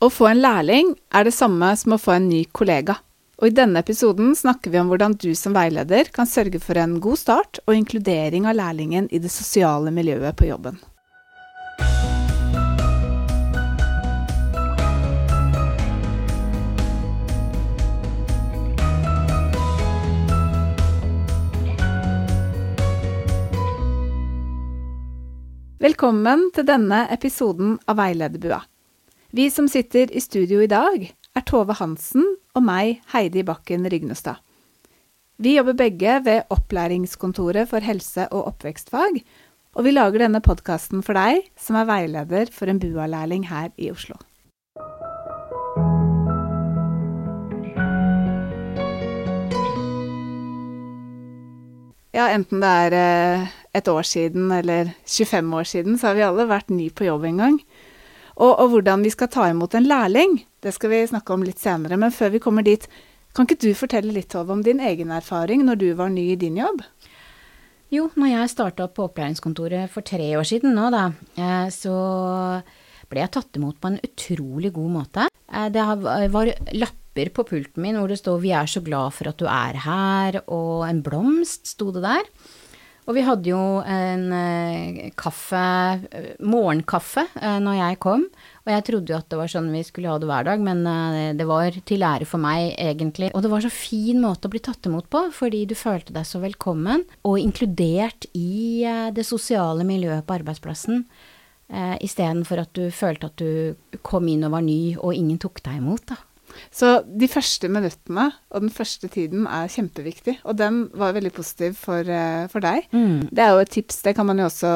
[0.00, 2.94] Å få en lærling er det samme som å få en ny kollega.
[3.36, 6.94] Og I denne episoden snakker vi om hvordan du som veileder kan sørge for en
[7.04, 10.80] god start og inkludering av lærlingen i det sosiale miljøet på jobben.
[25.80, 28.64] Velkommen til denne episoden av Veilederbua.
[29.30, 31.04] Vi som sitter i studio i dag,
[31.38, 32.24] er Tove Hansen
[32.58, 34.40] og meg, Heidi Bakken Rygnestad.
[35.38, 39.20] Vi jobber begge ved Opplæringskontoret for helse- og oppvekstfag,
[39.78, 43.92] og vi lager denne podkasten for deg som er veileder for en BUA-lærling her i
[43.94, 44.18] Oslo.
[52.10, 53.46] Ja, enten det er eh,
[53.78, 57.30] et år siden eller 25 år siden, så har vi alle vært ny på jobb
[57.30, 57.62] en gang.
[58.40, 61.60] Og, og, hvordan vi skal ta imot en lærling, det skal vi snakke om litt
[61.60, 61.98] senere.
[62.00, 62.86] Men før vi kommer dit,
[63.36, 66.38] kan ikke du fortelle litt Tove, om din egen erfaring når du var ny i
[66.40, 66.80] din jobb?
[67.92, 71.94] Jo, når jeg starta på opplæringskontoret for tre år siden nå, da, eh, så
[73.10, 75.26] ble jeg tatt imot på en utrolig god måte.
[75.50, 75.84] Eh, det
[76.32, 79.44] var lapper på pulten min hvor det står 'Vi er så glad for at du
[79.44, 82.22] er her', og en blomst sto det der.
[83.10, 85.60] Og vi hadde jo en eh, kaffe,
[86.14, 88.22] eh, morgenkaffe, eh, når jeg kom.
[88.62, 90.84] Og jeg trodde jo at det var sånn vi skulle ha det hver dag, men
[91.34, 93.32] det var til ære for meg, egentlig.
[93.34, 96.28] Og det var så fin måte å bli tatt imot på, fordi du følte deg
[96.28, 98.84] så velkommen og inkludert i
[99.16, 101.02] det sosiale miljøet på arbeidsplassen.
[102.04, 105.80] Istedenfor at du følte at du kom inn og var ny, og ingen tok deg
[105.80, 106.20] imot, da.
[106.74, 111.78] Så de første minuttene og den første tiden er kjempeviktig, og den var veldig positiv
[111.80, 112.88] for, uh, for deg.
[112.94, 113.30] Mm.
[113.30, 114.72] Det er jo et tips, det kan man jo også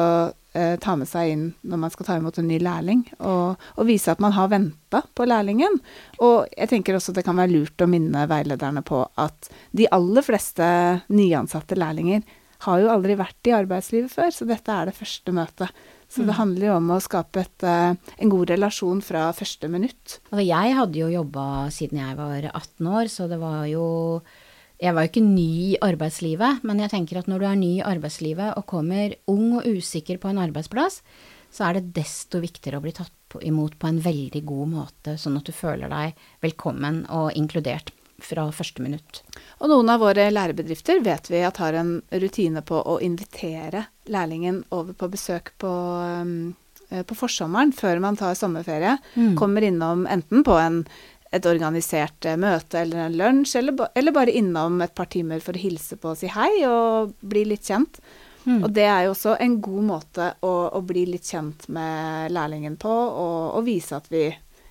[0.55, 3.89] eh, ta med seg inn når man skal ta imot en ny lærling, og, og
[3.89, 5.79] vise at man har venta på lærlingen.
[6.23, 10.25] Og jeg tenker også det kan være lurt å minne veilederne på at de aller
[10.25, 10.65] fleste
[11.11, 12.25] nyansatte lærlinger
[12.65, 15.85] har jo aldri vært i arbeidslivet før, så dette er det første møtet.
[16.09, 16.39] Så det mm.
[16.39, 20.19] handler jo om å skape et, uh, en god relasjon fra første minutt.
[20.29, 23.85] Altså, jeg hadde jo jobba siden jeg var 18 år, så det var jo
[24.75, 27.69] Jeg var jo ikke ny i arbeidslivet, men jeg tenker at når du er ny
[27.77, 30.99] i arbeidslivet og kommer ung og usikker på en arbeidsplass,
[31.47, 35.39] så er det desto viktigere å bli tatt imot på en veldig god måte, sånn
[35.39, 39.23] at du føler deg velkommen og inkludert fra første minutt.
[39.63, 44.63] Og noen av våre lærebedrifter vet vi at har en rutine på å invitere lærlingen
[44.75, 45.71] over på besøk på,
[46.21, 46.53] um,
[46.89, 48.97] eh, på forsommeren, før man tar sommerferie.
[49.15, 49.33] Mm.
[49.39, 50.83] Kommer innom enten på en,
[51.35, 55.57] et organisert eh, møte eller en lunsj, eller, eller, bare innom et par timer for
[55.57, 58.01] å hilse på og si hei og bli litt kjent.
[58.45, 58.59] Mm.
[58.61, 62.75] Og det er jo også en god måte å, å bli litt kjent med lærlingen
[62.77, 64.27] på, og, og vise at vi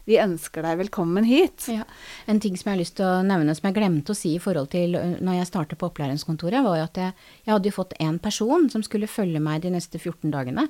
[0.08, 1.66] vi ønsker deg velkommen hit.
[1.72, 1.86] Ja.
[2.30, 4.42] En ting som jeg har lyst til å nevne, som jeg glemte å si i
[4.42, 7.14] forhold til når jeg startet på opplæringskontoret, var jo at jeg,
[7.46, 10.68] jeg hadde jo fått én person som skulle følge meg de neste 14 dagene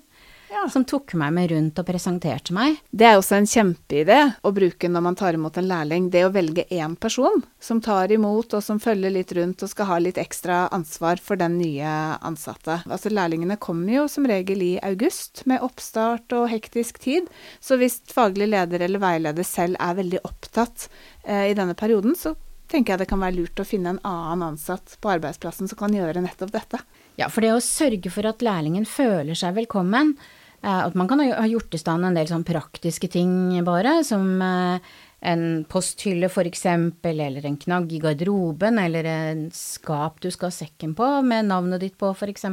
[0.50, 0.65] ja.
[0.72, 2.78] som tok meg med rundt og presenterte meg.
[2.91, 6.09] Det er også en kjempeidé å bruke når man tar imot en lærling.
[6.12, 9.91] Det å velge én person som tar imot og som følger litt rundt og skal
[9.91, 11.94] ha litt ekstra ansvar for den nye
[12.25, 12.81] ansatte.
[12.88, 17.28] Altså Lærlingene kommer jo som regel i august med oppstart og hektisk tid.
[17.60, 20.88] Så hvis faglig leder eller veileder selv er veldig opptatt
[21.25, 22.34] eh, i denne perioden, så
[22.75, 25.95] tenker jeg det kan være lurt å finne en annen ansatt på arbeidsplassen som kan
[25.95, 26.83] gjøre nettopp dette.
[27.21, 30.17] Ja, for det å sørge for at lærlingen føler seg velkommen,
[30.65, 33.33] Eh, at man kan ha gjort i stand en del sånn praktiske ting
[33.67, 36.65] bare, som eh, en posthylle f.eks.,
[37.05, 41.84] eller en knagg i garderoben, eller en skap du skal ha sekken på med navnet
[41.84, 42.49] ditt på f.eks.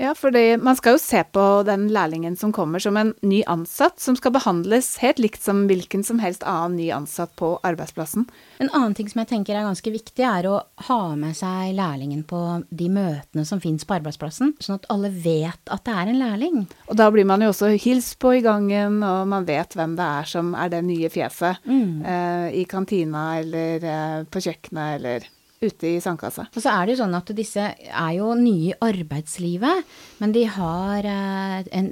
[0.00, 0.32] Ja, for
[0.64, 4.32] man skal jo se på den lærlingen som kommer som en ny ansatt, som skal
[4.32, 8.24] behandles helt likt som hvilken som helst annen ny ansatt på arbeidsplassen.
[8.64, 10.54] En annen ting som jeg tenker er ganske viktig, er å
[10.86, 12.40] ha med seg lærlingen på
[12.72, 16.62] de møtene som fins på arbeidsplassen, sånn at alle vet at det er en lærling.
[16.88, 20.06] Og da blir man jo også hilst på i gangen, og man vet hvem det
[20.22, 21.92] er som er det nye fjeset mm.
[22.14, 25.28] eh, i kantina eller eh, på kjøkkenet eller
[25.60, 26.46] ute i sandkassa.
[26.54, 29.88] Og så er det jo sånn at disse er jo nye i arbeidslivet,
[30.22, 31.90] men de har eh, en,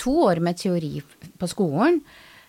[0.00, 1.00] to år med teori
[1.38, 2.00] på skolen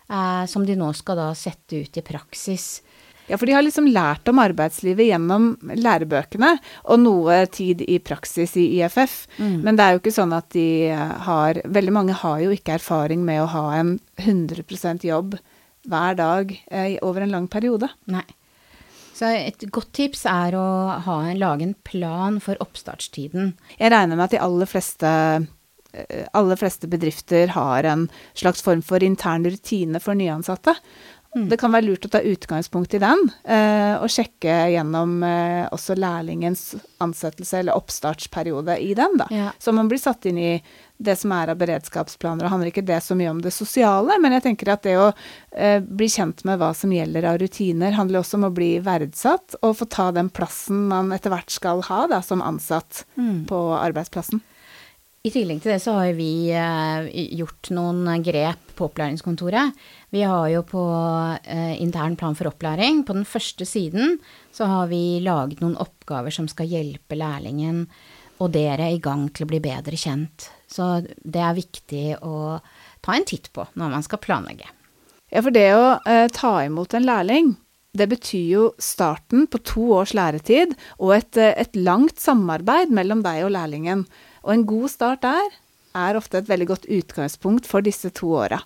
[0.10, 2.81] eh, som de nå skal da sette ut i praksis.
[3.30, 6.56] Ja, for de har liksom lært om arbeidslivet gjennom lærebøkene,
[6.92, 9.24] og noe tid i praksis i IFF.
[9.38, 9.62] Mm.
[9.63, 13.24] Men det er jo ikke sånn at de har Veldig mange har jo ikke erfaring
[13.25, 15.38] med å ha en 100% jobb
[15.90, 17.90] hver dag eh, over en lang periode.
[18.12, 18.28] Nei.
[19.22, 20.68] Så et godt tips er å
[21.06, 23.52] ha lage en plan for oppstartstiden.
[23.78, 25.12] Jeg regner med at de aller fleste,
[25.94, 30.74] eh, aller fleste bedrifter har en slags form for intern rutine for nyansatte.
[31.36, 31.45] Mm.
[31.48, 35.95] Det kan være lurt å ta utgangspunkt i den, eh, og sjekke gjennom eh, også
[35.95, 39.28] lærlingens ansettelse eller oppstartsperiode i den, da.
[39.31, 39.51] Ja.
[39.57, 40.62] Så man blir satt inn i
[41.01, 42.44] det som er av beredskapsplaner.
[42.44, 45.07] og handler ikke det så mye om det sosiale, men jeg tenker at det å
[45.56, 49.56] eh, bli kjent med hva som gjelder av rutiner, handler også om å bli verdsatt
[49.63, 53.45] og få ta den plassen man etter hvert skal ha da, som ansatt Mm.
[53.48, 54.42] på arbeidsplassen.
[55.22, 59.76] I tillegg til det så har vi eh, gjort noen grep på opplæringskontoret.
[60.10, 60.82] Vi har jo på
[61.46, 64.16] eh, intern plan for opplæring, på den første siden,
[64.50, 67.84] så har vi laget noen oppgaver som skal hjelpe lærlingen
[68.42, 70.48] og dere i gang til å bli bedre kjent.
[70.66, 72.58] Så det er viktig å
[73.06, 74.74] ta en titt på når man skal planlegge.
[75.30, 77.54] Ja, for det å eh, ta imot en lærling,
[77.94, 83.46] det betyr jo starten på to års læretid og et, et langt samarbeid mellom deg
[83.46, 84.08] og lærlingen.
[84.46, 85.60] Og en god start der
[85.98, 88.62] er ofte et veldig godt utgangspunkt for disse to åra.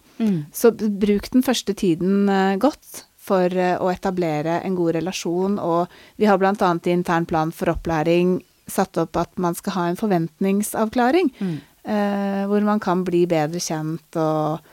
[0.54, 5.88] Så bruk den første tiden eh, godt for eh, å etablere en god relasjon, og
[6.22, 6.54] vi har bl.a.
[6.54, 8.38] i intern plan for opplæring
[8.68, 11.32] satt opp at man skal ha en forventningsavklaring,
[11.86, 14.72] eh, hvor man kan bli bedre kjent og,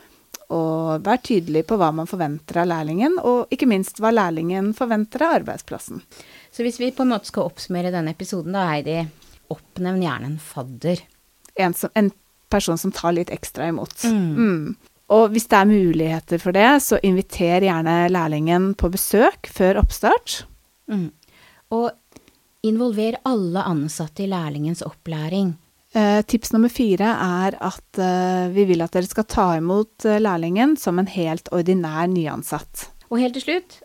[0.52, 5.26] og være tydelig på hva man forventer av lærlingen, og ikke minst hva lærlingen forventer
[5.26, 6.05] av arbeidsplassen.
[6.52, 9.02] Så hvis vi på en måte skal oppsummere denne episoden, da, Heidi,
[9.52, 11.02] oppnevn gjerne en fadder.
[11.60, 12.10] En, som, en
[12.52, 14.04] person som tar litt ekstra imot.
[14.04, 14.75] Mm.
[15.12, 20.43] Og hvis det er muligheter for det, så inviter gjerne lærlingen på besøk før oppstart.
[20.88, 21.10] Mm.
[21.76, 21.90] Og
[22.64, 25.52] involver alle ansatte i lærlingens opplæring.
[25.93, 30.22] Eh, tips nummer fire er at eh, vi vil at dere skal ta imot eh,
[30.22, 32.87] lærlingen som en helt ordinær nyansatt.
[33.10, 33.82] Og helt til slutt,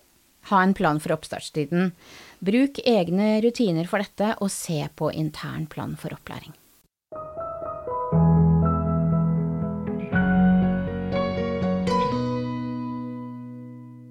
[0.48, 1.92] ha en plan for oppstartstiden.
[2.38, 6.54] Bruk egne rutiner for dette, og se på intern plan for opplæring.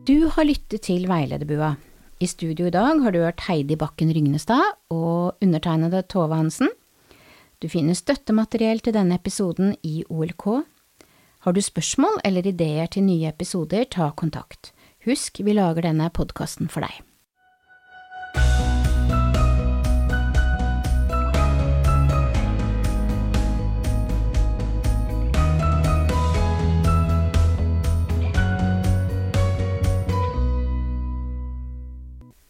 [0.06, 1.76] Du har lyttet til Veilederbua.
[2.18, 6.70] I studio i dag har du hørt Heidi Bakken Rygnestad og undertegnede Tove Hansen.
[7.62, 10.46] Du finner støttemateriell til denne episoden i OLK.
[11.46, 14.72] Har du spørsmål eller ideer til nye episoder, ta kontakt.
[15.06, 17.04] Husk, vi lager denne podkasten for deg.